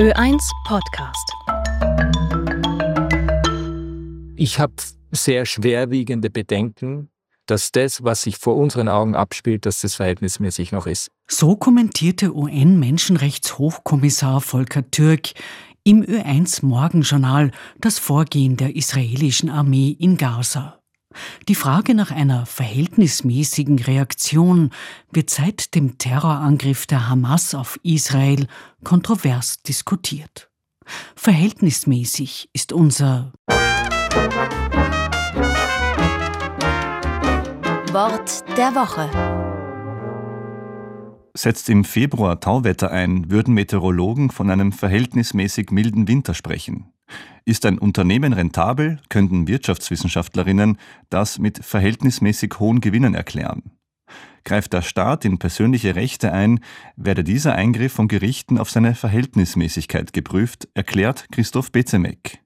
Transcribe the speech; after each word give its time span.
Ö1 0.00 0.40
Podcast. 0.64 1.30
Ich 4.34 4.58
habe 4.58 4.72
sehr 5.10 5.44
schwerwiegende 5.44 6.30
Bedenken, 6.30 7.10
dass 7.44 7.70
das, 7.70 8.02
was 8.02 8.22
sich 8.22 8.38
vor 8.38 8.56
unseren 8.56 8.88
Augen 8.88 9.14
abspielt, 9.14 9.66
dass 9.66 9.82
das 9.82 9.96
verhältnismäßig 9.96 10.72
noch 10.72 10.86
ist. 10.86 11.10
So 11.28 11.54
kommentierte 11.54 12.34
UN-Menschenrechtshochkommissar 12.34 14.40
Volker 14.40 14.90
Türk 14.90 15.34
im 15.84 16.02
Ö1 16.02 16.64
Morgenjournal 16.64 17.50
das 17.78 17.98
Vorgehen 17.98 18.56
der 18.56 18.74
israelischen 18.74 19.50
Armee 19.50 19.94
in 19.98 20.16
Gaza. 20.16 20.79
Die 21.48 21.54
Frage 21.54 21.94
nach 21.94 22.10
einer 22.10 22.46
verhältnismäßigen 22.46 23.78
Reaktion 23.80 24.70
wird 25.10 25.30
seit 25.30 25.74
dem 25.74 25.98
Terrorangriff 25.98 26.86
der 26.86 27.08
Hamas 27.08 27.54
auf 27.54 27.80
Israel 27.82 28.46
kontrovers 28.84 29.62
diskutiert. 29.62 30.50
Verhältnismäßig 31.16 32.50
ist 32.52 32.72
unser 32.72 33.32
Wort 37.92 38.44
der 38.56 38.74
Woche. 38.74 39.10
Setzt 41.36 41.68
im 41.68 41.84
Februar 41.84 42.40
Tauwetter 42.40 42.90
ein, 42.90 43.30
würden 43.30 43.54
Meteorologen 43.54 44.30
von 44.30 44.50
einem 44.50 44.72
verhältnismäßig 44.72 45.70
milden 45.70 46.06
Winter 46.06 46.34
sprechen. 46.34 46.92
Ist 47.44 47.66
ein 47.66 47.78
Unternehmen 47.78 48.32
rentabel, 48.32 49.00
könnten 49.08 49.48
Wirtschaftswissenschaftlerinnen 49.48 50.78
das 51.08 51.38
mit 51.38 51.64
verhältnismäßig 51.64 52.54
hohen 52.58 52.80
Gewinnen 52.80 53.14
erklären. 53.14 53.62
Greift 54.44 54.72
der 54.72 54.82
Staat 54.82 55.24
in 55.24 55.38
persönliche 55.38 55.94
Rechte 55.94 56.32
ein, 56.32 56.60
werde 56.96 57.24
dieser 57.24 57.54
Eingriff 57.54 57.92
von 57.92 58.08
Gerichten 58.08 58.58
auf 58.58 58.70
seine 58.70 58.94
Verhältnismäßigkeit 58.94 60.12
geprüft, 60.12 60.68
erklärt 60.74 61.26
Christoph 61.30 61.72
Bezemek. 61.72 62.38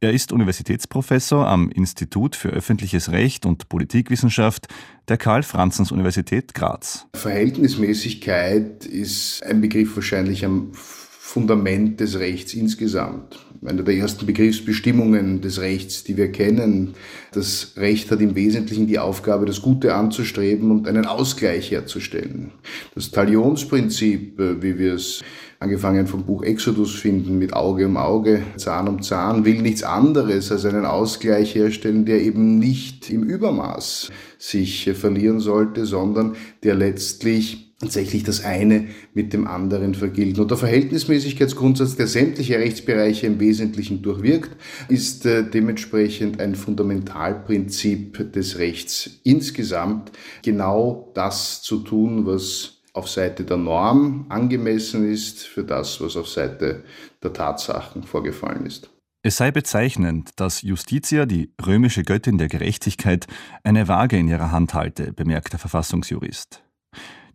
Er 0.00 0.12
ist 0.12 0.32
Universitätsprofessor 0.32 1.46
am 1.46 1.70
Institut 1.70 2.36
für 2.36 2.48
öffentliches 2.48 3.12
Recht 3.12 3.46
und 3.46 3.68
Politikwissenschaft 3.68 4.68
der 5.08 5.16
Karl-Franzens-Universität 5.16 6.54
Graz. 6.54 7.06
Verhältnismäßigkeit 7.14 8.84
ist 8.86 9.42
ein 9.44 9.60
Begriff 9.60 9.96
wahrscheinlich 9.96 10.44
am 10.44 10.72
Fundament 10.74 12.00
des 12.00 12.18
Rechts 12.18 12.54
insgesamt. 12.54 13.38
Eine 13.66 13.82
der 13.82 13.96
ersten 13.96 14.26
Begriffsbestimmungen 14.26 15.40
des 15.40 15.58
Rechts, 15.58 16.04
die 16.04 16.18
wir 16.18 16.30
kennen. 16.30 16.94
Das 17.32 17.72
Recht 17.78 18.10
hat 18.10 18.20
im 18.20 18.34
Wesentlichen 18.34 18.86
die 18.86 18.98
Aufgabe, 18.98 19.46
das 19.46 19.62
Gute 19.62 19.94
anzustreben 19.94 20.70
und 20.70 20.86
einen 20.86 21.06
Ausgleich 21.06 21.70
herzustellen. 21.70 22.50
Das 22.94 23.10
Talionsprinzip, 23.10 24.38
äh, 24.38 24.62
wie 24.62 24.78
wir 24.78 24.94
es 24.94 25.22
angefangen 25.60 26.06
vom 26.06 26.24
Buch 26.26 26.42
Exodus 26.42 26.94
finden, 26.94 27.38
mit 27.38 27.54
Auge 27.54 27.86
um 27.86 27.96
Auge, 27.96 28.42
Zahn 28.58 28.86
um 28.86 29.00
Zahn, 29.00 29.46
will 29.46 29.62
nichts 29.62 29.82
anderes 29.82 30.52
als 30.52 30.66
einen 30.66 30.84
Ausgleich 30.84 31.54
herstellen, 31.54 32.04
der 32.04 32.20
eben 32.20 32.58
nicht 32.58 33.08
im 33.08 33.22
Übermaß 33.22 34.10
sich 34.38 34.90
verlieren 34.92 35.40
sollte, 35.40 35.86
sondern 35.86 36.36
der 36.64 36.74
letztlich 36.74 37.73
tatsächlich 37.84 38.24
das 38.24 38.44
eine 38.44 38.88
mit 39.12 39.32
dem 39.32 39.46
anderen 39.46 39.94
vergilt. 39.94 40.38
Und 40.38 40.50
der 40.50 40.58
Verhältnismäßigkeitsgrundsatz, 40.58 41.96
der 41.96 42.06
sämtliche 42.06 42.58
Rechtsbereiche 42.58 43.26
im 43.26 43.38
Wesentlichen 43.40 44.02
durchwirkt, 44.02 44.50
ist 44.88 45.26
äh, 45.26 45.48
dementsprechend 45.48 46.40
ein 46.40 46.54
Fundamentalprinzip 46.54 48.32
des 48.32 48.58
Rechts 48.58 49.20
insgesamt, 49.22 50.12
genau 50.42 51.12
das 51.14 51.62
zu 51.62 51.78
tun, 51.78 52.26
was 52.26 52.82
auf 52.94 53.08
Seite 53.08 53.44
der 53.44 53.56
Norm 53.56 54.26
angemessen 54.28 55.10
ist 55.10 55.40
für 55.42 55.64
das, 55.64 56.00
was 56.00 56.16
auf 56.16 56.28
Seite 56.28 56.84
der 57.22 57.32
Tatsachen 57.32 58.04
vorgefallen 58.04 58.66
ist. 58.66 58.88
Es 59.26 59.38
sei 59.38 59.50
bezeichnend, 59.50 60.30
dass 60.36 60.62
Justitia, 60.62 61.26
die 61.26 61.50
römische 61.64 62.02
Göttin 62.02 62.38
der 62.38 62.48
Gerechtigkeit, 62.48 63.26
eine 63.62 63.88
Waage 63.88 64.18
in 64.18 64.28
ihrer 64.28 64.52
Hand 64.52 64.74
halte, 64.74 65.12
bemerkt 65.12 65.52
der 65.52 65.58
Verfassungsjurist. 65.58 66.62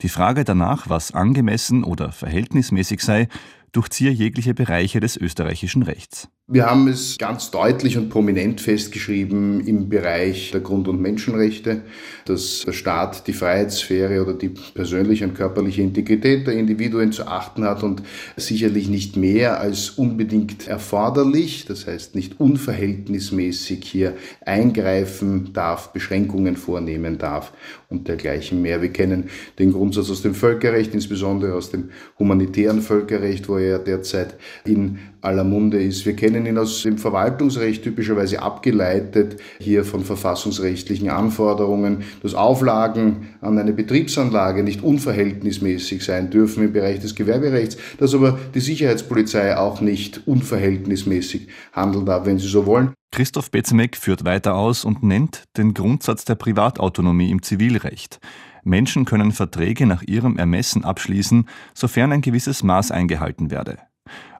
Die 0.01 0.09
Frage 0.09 0.45
danach, 0.45 0.87
was 0.87 1.13
angemessen 1.13 1.83
oder 1.83 2.11
verhältnismäßig 2.11 3.01
sei, 3.01 3.27
durchziehe 3.71 4.11
jegliche 4.11 4.53
Bereiche 4.53 4.99
des 4.99 5.17
österreichischen 5.17 5.83
Rechts. 5.83 6.29
Wir 6.51 6.65
haben 6.65 6.87
es 6.87 7.19
ganz 7.19 7.51
deutlich 7.51 7.95
und 7.95 8.09
prominent 8.09 8.59
festgeschrieben 8.59 9.61
im 9.67 9.87
Bereich 9.87 10.49
der 10.49 10.61
Grund- 10.61 10.87
und 10.87 10.99
Menschenrechte, 10.99 11.83
dass 12.25 12.63
der 12.65 12.71
Staat 12.71 13.27
die 13.27 13.33
Freiheitssphäre 13.33 14.19
oder 14.23 14.33
die 14.33 14.49
persönliche 14.49 15.25
und 15.25 15.35
körperliche 15.35 15.83
Integrität 15.83 16.47
der 16.47 16.55
Individuen 16.55 17.11
zu 17.11 17.27
achten 17.27 17.65
hat 17.65 17.83
und 17.83 18.01
sicherlich 18.35 18.89
nicht 18.89 19.15
mehr 19.15 19.59
als 19.59 19.91
unbedingt 19.91 20.67
erforderlich, 20.67 21.65
das 21.67 21.85
heißt 21.85 22.15
nicht 22.15 22.39
unverhältnismäßig 22.39 23.85
hier 23.85 24.15
eingreifen 24.43 25.53
darf, 25.53 25.93
Beschränkungen 25.93 26.57
vornehmen 26.57 27.19
darf 27.19 27.53
und 27.89 28.07
dergleichen 28.07 28.59
mehr. 28.63 28.81
Wir 28.81 28.91
kennen 28.91 29.29
den 29.59 29.71
Grundsatz 29.71 30.09
aus 30.09 30.23
dem 30.23 30.33
Völkerrecht, 30.33 30.95
insbesondere 30.95 31.53
aus 31.53 31.69
dem 31.69 31.91
humanitären 32.17 32.81
Völkerrecht, 32.81 33.47
wo 33.47 33.58
er 33.59 33.79
derzeit 33.79 34.35
in 34.65 34.99
aller 35.21 35.43
Munde 35.43 35.81
ist. 35.81 36.05
Wir 36.05 36.15
kennen 36.15 36.45
ihn 36.45 36.57
aus 36.57 36.81
dem 36.83 36.97
Verwaltungsrecht 36.97 37.83
typischerweise 37.83 38.41
abgeleitet, 38.41 39.37
hier 39.59 39.83
von 39.83 40.03
verfassungsrechtlichen 40.03 41.09
Anforderungen, 41.09 42.03
dass 42.23 42.33
Auflagen 42.33 43.29
an 43.41 43.57
eine 43.57 43.73
Betriebsanlage 43.73 44.63
nicht 44.63 44.81
unverhältnismäßig 44.81 46.03
sein 46.03 46.29
dürfen 46.29 46.63
im 46.63 46.73
Bereich 46.73 46.99
des 46.99 47.15
Gewerberechts, 47.15 47.77
dass 47.97 48.13
aber 48.13 48.39
die 48.53 48.61
Sicherheitspolizei 48.61 49.57
auch 49.57 49.81
nicht 49.81 50.25
unverhältnismäßig 50.25 51.47
handeln 51.73 52.05
darf, 52.05 52.25
wenn 52.25 52.39
sie 52.39 52.47
so 52.47 52.65
wollen. 52.65 52.93
Christoph 53.11 53.49
Bezemek 53.49 53.97
führt 53.97 54.23
weiter 54.23 54.55
aus 54.55 54.85
und 54.85 55.03
nennt 55.03 55.43
den 55.57 55.73
Grundsatz 55.73 56.25
der 56.25 56.35
Privatautonomie 56.35 57.31
im 57.31 57.41
Zivilrecht. 57.41 58.19
Menschen 58.69 59.05
können 59.05 59.31
Verträge 59.31 59.85
nach 59.85 60.03
ihrem 60.03 60.37
Ermessen 60.37 60.85
abschließen, 60.85 61.49
sofern 61.73 62.11
ein 62.11 62.21
gewisses 62.21 62.63
Maß 62.63 62.91
eingehalten 62.91 63.51
werde. 63.51 63.79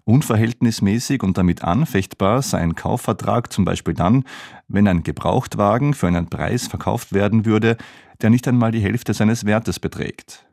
Unverhältnismäßig 0.05 1.21
und 1.21 1.37
damit 1.37 1.63
anfechtbar 1.63 2.41
sei 2.41 2.59
ein 2.59 2.75
Kaufvertrag 2.75 3.51
zum 3.53 3.65
Beispiel 3.65 3.93
dann, 3.93 4.23
wenn 4.67 4.87
ein 4.87 5.03
Gebrauchtwagen 5.03 5.93
für 5.93 6.07
einen 6.07 6.29
Preis 6.29 6.67
verkauft 6.67 7.13
werden 7.13 7.45
würde, 7.45 7.77
der 8.21 8.29
nicht 8.29 8.47
einmal 8.47 8.71
die 8.71 8.81
Hälfte 8.81 9.13
seines 9.13 9.45
Wertes 9.45 9.79
beträgt. 9.79 10.47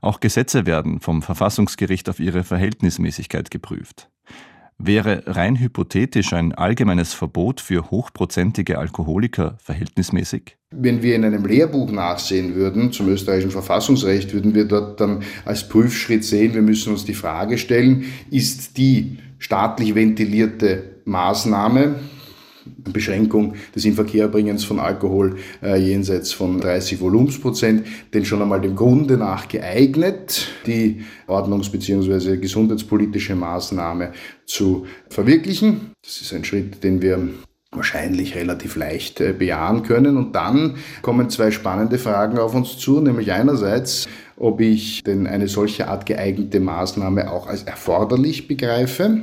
Auch 0.00 0.20
Gesetze 0.20 0.66
werden 0.66 1.00
vom 1.00 1.22
Verfassungsgericht 1.22 2.08
auf 2.08 2.20
ihre 2.20 2.44
Verhältnismäßigkeit 2.44 3.50
geprüft. 3.50 4.11
Wäre 4.84 5.22
rein 5.26 5.60
hypothetisch 5.60 6.32
ein 6.32 6.52
allgemeines 6.52 7.14
Verbot 7.14 7.60
für 7.60 7.92
hochprozentige 7.92 8.78
Alkoholiker 8.78 9.56
verhältnismäßig? 9.62 10.56
Wenn 10.72 11.02
wir 11.02 11.14
in 11.14 11.24
einem 11.24 11.46
Lehrbuch 11.46 11.92
nachsehen 11.92 12.56
würden 12.56 12.90
zum 12.90 13.08
österreichischen 13.08 13.52
Verfassungsrecht, 13.52 14.34
würden 14.34 14.56
wir 14.56 14.64
dort 14.64 15.00
dann 15.00 15.22
als 15.44 15.68
Prüfschritt 15.68 16.24
sehen, 16.24 16.54
wir 16.54 16.62
müssen 16.62 16.92
uns 16.92 17.04
die 17.04 17.14
Frage 17.14 17.58
stellen, 17.58 18.06
ist 18.32 18.76
die 18.76 19.18
staatlich 19.38 19.94
ventilierte 19.94 20.96
Maßnahme, 21.04 22.00
Beschränkung 22.92 23.54
des 23.74 23.84
Inverkehrbringens 23.84 24.64
von 24.64 24.78
Alkohol 24.78 25.36
äh, 25.62 25.76
jenseits 25.76 26.32
von 26.32 26.60
30 26.60 27.00
Volumensprozent, 27.00 27.86
denn 28.14 28.24
schon 28.24 28.42
einmal 28.42 28.60
dem 28.60 28.76
Grunde 28.76 29.16
nach 29.16 29.48
geeignet, 29.48 30.48
die 30.66 31.02
ordnungs- 31.26 31.70
bzw. 31.70 32.36
gesundheitspolitische 32.36 33.34
Maßnahme 33.34 34.12
zu 34.46 34.86
verwirklichen. 35.08 35.92
Das 36.02 36.20
ist 36.20 36.32
ein 36.32 36.44
Schritt, 36.44 36.82
den 36.84 37.02
wir 37.02 37.28
wahrscheinlich 37.72 38.34
relativ 38.34 38.76
leicht 38.76 39.20
äh, 39.20 39.32
bejahen 39.32 39.82
können. 39.82 40.16
Und 40.16 40.36
dann 40.36 40.76
kommen 41.00 41.30
zwei 41.30 41.50
spannende 41.50 41.98
Fragen 41.98 42.38
auf 42.38 42.54
uns 42.54 42.78
zu, 42.78 43.00
nämlich 43.00 43.32
einerseits, 43.32 44.08
ob 44.36 44.60
ich 44.60 45.02
denn 45.02 45.26
eine 45.26 45.48
solche 45.48 45.88
Art 45.88 46.04
geeignete 46.04 46.60
Maßnahme 46.60 47.30
auch 47.30 47.46
als 47.46 47.62
erforderlich 47.62 48.46
begreife. 48.46 49.22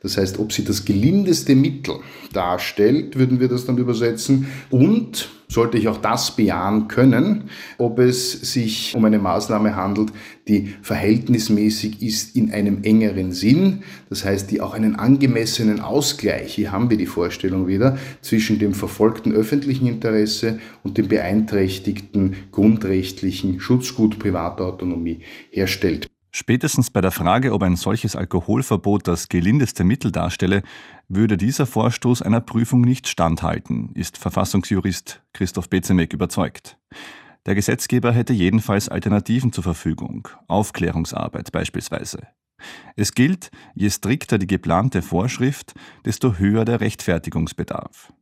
Das 0.00 0.16
heißt, 0.16 0.38
ob 0.38 0.52
sie 0.52 0.64
das 0.64 0.84
gelindeste 0.84 1.54
Mittel 1.54 1.96
darstellt, 2.32 3.18
würden 3.18 3.40
wir 3.40 3.48
das 3.48 3.66
dann 3.66 3.78
übersetzen. 3.78 4.46
Und 4.70 5.28
sollte 5.48 5.78
ich 5.78 5.88
auch 5.88 5.96
das 5.96 6.36
bejahen 6.36 6.88
können, 6.88 7.44
ob 7.78 7.98
es 7.98 8.32
sich 8.52 8.94
um 8.94 9.04
eine 9.04 9.18
Maßnahme 9.18 9.74
handelt, 9.74 10.12
die 10.46 10.74
verhältnismäßig 10.82 12.02
ist 12.02 12.36
in 12.36 12.52
einem 12.52 12.84
engeren 12.84 13.32
Sinn, 13.32 13.82
das 14.10 14.24
heißt, 14.24 14.50
die 14.50 14.60
auch 14.60 14.74
einen 14.74 14.96
angemessenen 14.96 15.80
Ausgleich, 15.80 16.54
hier 16.54 16.70
haben 16.70 16.90
wir 16.90 16.98
die 16.98 17.06
Vorstellung 17.06 17.66
wieder, 17.66 17.96
zwischen 18.20 18.58
dem 18.58 18.74
verfolgten 18.74 19.32
öffentlichen 19.32 19.86
Interesse 19.86 20.58
und 20.84 20.98
dem 20.98 21.08
beeinträchtigten 21.08 22.36
grundrechtlichen 22.52 23.58
Schutzgut 23.58 24.18
Privatautonomie 24.18 25.20
herstellt. 25.50 26.08
Spätestens 26.30 26.90
bei 26.90 27.00
der 27.00 27.10
Frage, 27.10 27.52
ob 27.52 27.62
ein 27.62 27.76
solches 27.76 28.14
Alkoholverbot 28.14 29.08
das 29.08 29.28
gelindeste 29.28 29.84
Mittel 29.84 30.12
darstelle, 30.12 30.62
würde 31.08 31.36
dieser 31.36 31.66
Vorstoß 31.66 32.22
einer 32.22 32.40
Prüfung 32.40 32.82
nicht 32.82 33.08
standhalten, 33.08 33.90
ist 33.94 34.18
Verfassungsjurist 34.18 35.22
Christoph 35.32 35.70
Bezemek 35.70 36.12
überzeugt. 36.12 36.78
Der 37.46 37.54
Gesetzgeber 37.54 38.12
hätte 38.12 38.34
jedenfalls 38.34 38.90
Alternativen 38.90 39.52
zur 39.52 39.64
Verfügung, 39.64 40.28
Aufklärungsarbeit 40.48 41.50
beispielsweise. 41.50 42.28
Es 42.96 43.14
gilt, 43.14 43.50
je 43.74 43.88
strikter 43.88 44.36
die 44.36 44.46
geplante 44.46 45.00
Vorschrift, 45.00 45.74
desto 46.04 46.34
höher 46.34 46.64
der 46.64 46.80
Rechtfertigungsbedarf. 46.80 48.12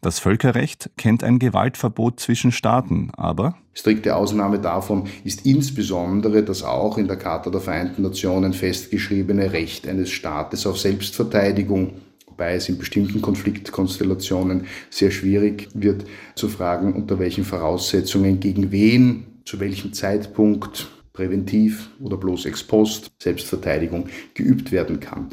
Das 0.00 0.20
Völkerrecht 0.20 0.90
kennt 0.96 1.24
ein 1.24 1.40
Gewaltverbot 1.40 2.20
zwischen 2.20 2.52
Staaten, 2.52 3.10
aber 3.16 3.56
strikte 3.74 4.14
Ausnahme 4.14 4.60
davon 4.60 5.08
ist 5.24 5.44
insbesondere 5.44 6.44
das 6.44 6.62
auch 6.62 6.98
in 6.98 7.08
der 7.08 7.16
Charta 7.16 7.50
der 7.50 7.60
Vereinten 7.60 8.02
Nationen 8.02 8.52
festgeschriebene 8.52 9.52
Recht 9.52 9.88
eines 9.88 10.10
Staates 10.10 10.66
auf 10.66 10.78
Selbstverteidigung, 10.78 11.94
wobei 12.28 12.54
es 12.54 12.68
in 12.68 12.78
bestimmten 12.78 13.20
Konfliktkonstellationen 13.20 14.66
sehr 14.88 15.10
schwierig 15.10 15.68
wird 15.74 16.04
zu 16.36 16.48
fragen, 16.48 16.94
unter 16.94 17.18
welchen 17.18 17.42
Voraussetzungen 17.42 18.38
gegen 18.38 18.70
wen, 18.70 19.40
zu 19.44 19.58
welchem 19.58 19.92
Zeitpunkt 19.94 20.86
präventiv 21.12 21.90
oder 22.00 22.16
bloß 22.16 22.46
ex 22.46 22.62
post 22.62 23.10
Selbstverteidigung 23.20 24.08
geübt 24.34 24.70
werden 24.70 25.00
kann. 25.00 25.30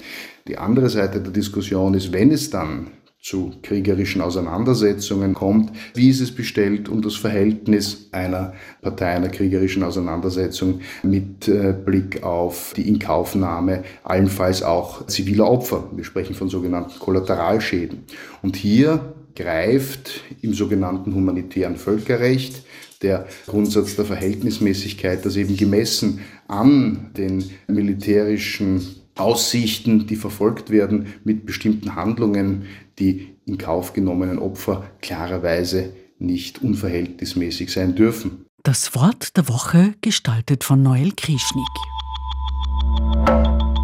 Die 0.47 0.57
andere 0.57 0.89
Seite 0.89 1.21
der 1.21 1.31
Diskussion 1.31 1.93
ist, 1.93 2.11
wenn 2.11 2.31
es 2.31 2.49
dann 2.49 2.87
zu 3.25 3.53
kriegerischen 3.63 4.21
Auseinandersetzungen 4.21 5.33
kommt. 5.33 5.71
Wie 5.95 6.09
ist 6.09 6.21
es 6.21 6.31
bestellt 6.31 6.87
um 6.87 7.01
das 7.01 7.15
Verhältnis 7.15 8.07
einer 8.11 8.53
Partei 8.83 9.15
einer 9.15 9.29
kriegerischen 9.29 9.81
Auseinandersetzung 9.81 10.81
mit 11.01 11.47
äh, 11.47 11.73
Blick 11.73 12.21
auf 12.21 12.73
die 12.77 12.87
Inkaufnahme 12.87 13.83
allenfalls 14.03 14.61
auch 14.61 15.07
ziviler 15.07 15.49
Opfer? 15.49 15.89
Wir 15.95 16.03
sprechen 16.03 16.35
von 16.35 16.49
sogenannten 16.49 16.99
Kollateralschäden. 16.99 18.03
Und 18.43 18.57
hier 18.57 19.15
greift 19.35 20.21
im 20.43 20.53
sogenannten 20.53 21.15
humanitären 21.15 21.77
Völkerrecht 21.77 22.63
der 23.01 23.25
Grundsatz 23.47 23.95
der 23.95 24.05
Verhältnismäßigkeit, 24.05 25.25
dass 25.25 25.35
eben 25.35 25.57
gemessen 25.57 26.19
an 26.47 27.09
den 27.17 27.43
militärischen 27.67 29.04
Aussichten, 29.15 30.07
die 30.07 30.15
verfolgt 30.15 30.69
werden 30.69 31.07
mit 31.23 31.45
bestimmten 31.45 31.95
Handlungen, 31.95 32.65
die 32.99 33.35
in 33.45 33.57
Kauf 33.57 33.93
genommenen 33.93 34.39
Opfer 34.39 34.83
klarerweise 35.01 35.93
nicht 36.19 36.61
unverhältnismäßig 36.61 37.71
sein 37.71 37.95
dürfen. 37.95 38.45
Das 38.63 38.95
Wort 38.95 39.37
der 39.37 39.47
Woche 39.47 39.93
gestaltet 40.01 40.63
von 40.63 40.81
Noel 40.81 41.11
Krischnik. 41.15 41.67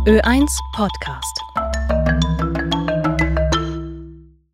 Ö1 0.07 0.57
Podcast. 0.73 1.39